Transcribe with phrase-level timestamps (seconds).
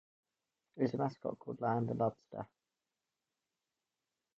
[0.77, 2.47] Its mascot was called Lionel the Lobster.